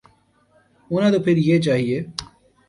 [0.91, 1.97] ہونا تو پھر یہ چاہیے۔